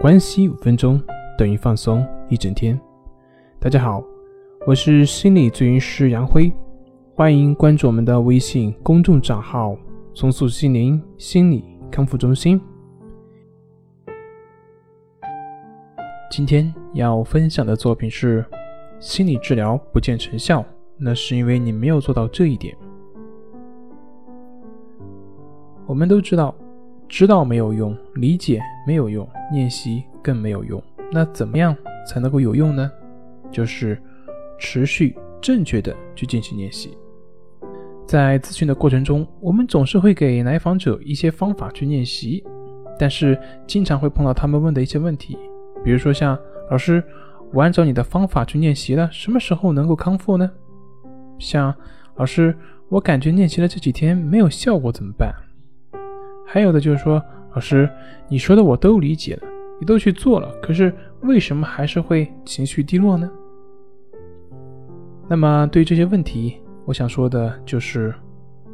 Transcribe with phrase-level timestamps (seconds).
[0.00, 0.98] 关系五分钟
[1.36, 2.80] 等于放松一整天。
[3.58, 4.02] 大家好，
[4.66, 6.50] 我是心理咨询师杨辉，
[7.14, 9.76] 欢迎关注我们的微信公众账号
[10.16, 12.58] “重塑心灵心理康复中心”。
[16.32, 18.42] 今天要分享的作品是：
[19.00, 20.64] 心理治疗不见成效，
[20.96, 22.74] 那是因为你没有做到这一点。
[25.84, 26.54] 我们都知道。
[27.06, 30.82] 知道没有用，理解没有用，练习更没有用。
[31.12, 31.76] 那怎么样
[32.06, 32.90] 才能够有用呢？
[33.50, 34.00] 就是
[34.58, 36.96] 持续正确的去进行练习。
[38.06, 42.44] 在咨询的过程中，我们总是会给来访者一些方法去练习，
[42.98, 45.38] 但是经常会碰到他们问的一些问题，
[45.84, 46.38] 比如说像
[46.70, 47.02] 老师，
[47.52, 50.50] 我按照你的方法去练习了，什么时候能够康复呢？
[51.38, 51.74] 像
[52.16, 52.56] 老师，
[52.88, 55.32] 我感觉练习了这几天没有效果怎么办？
[56.46, 57.22] 还有的就是说，
[57.52, 57.88] 老师，
[58.28, 59.42] 你说的我都理解了，
[59.80, 63.30] 你都去做了，可是为什么还是会情绪低落呢？
[65.28, 68.14] 那么对于这些问题，我想说的就是，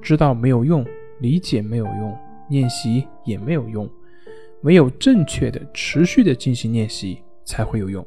[0.01, 0.84] 知道没有用，
[1.20, 2.17] 理解没有用，
[2.51, 3.89] 练习也没有用，
[4.62, 8.05] 唯有正确的、持续的进行练习才会有用。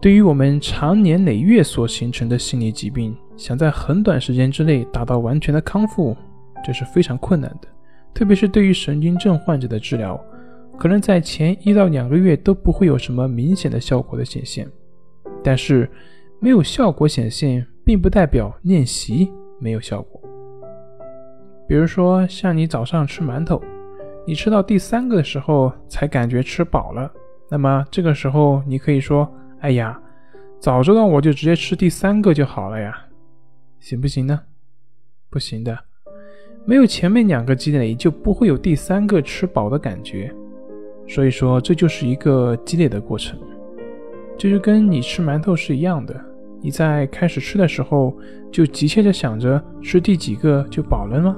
[0.00, 6.16] 对于我们长年累月所形成的心理疾病，想在很短时间之内达到完全的康复，
[6.64, 7.68] 这是非常困难的。
[8.14, 10.18] 特别是对于神经症患者的治疗，
[10.78, 14.68] 可能在前一到两个月都不会有什么明显的效果的显现。
[15.42, 15.88] 但是，
[16.40, 20.20] 没有效果显现，并不代表练习没有效果。
[21.68, 23.62] 比如说，像你早上吃馒头，
[24.26, 27.12] 你吃到第三个的时候才感觉吃饱了，
[27.50, 30.00] 那么这个时候你可以说：“哎呀，
[30.58, 33.06] 早知道我就直接吃第三个就好了呀。”
[33.80, 34.40] 行不行呢？
[35.30, 35.87] 不行的。
[36.68, 40.30] 没有前面两个积累，就不会有第三个吃饱的感觉。
[41.06, 43.38] 所以说，这就是一个积累的过程。
[44.36, 46.14] 这就跟你吃馒头是一样的。
[46.60, 48.14] 你在开始吃的时候，
[48.52, 51.34] 就急切的想着吃第几个就饱了吗？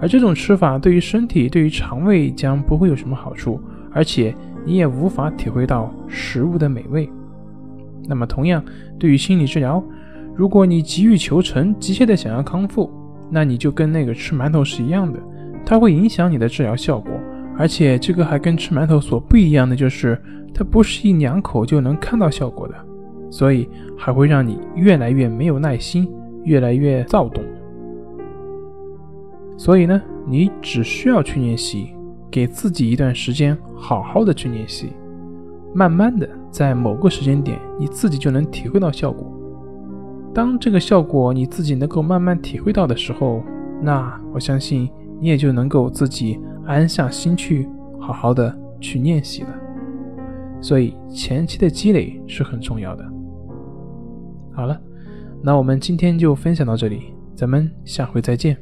[0.00, 3.60] 而这种吃法对于身体、对于肠胃将不会有什么好处，
[3.92, 7.08] 而且你也无法体会到食物的美味。
[8.08, 8.60] 那么，同样
[8.98, 9.80] 对于心理治疗，
[10.34, 12.90] 如果你急于求成，急切的想要康复，
[13.34, 15.18] 那你就跟那个吃馒头是一样的，
[15.64, 17.10] 它会影响你的治疗效果，
[17.56, 20.20] 而且这个还跟吃馒头所不一样的就是，
[20.52, 22.74] 它不是一两口就能看到效果的，
[23.30, 23.66] 所以
[23.96, 26.06] 还会让你越来越没有耐心，
[26.44, 27.42] 越来越躁动。
[29.56, 31.94] 所以呢，你只需要去练习，
[32.30, 34.92] 给自己一段时间，好好的去练习，
[35.74, 39.32] 慢慢的在某个时间点，你自己就能体会到效果。
[40.34, 43.42] 当这个效果你自己能够慢慢体会到的时候，
[43.82, 47.68] 那我相信你也就能够自己安下心去，
[48.00, 49.48] 好好的去练习了。
[50.60, 53.04] 所以前期的积累是很重要的。
[54.54, 54.80] 好了，
[55.42, 58.56] 那我们今天就分享到这里，咱们下回再见。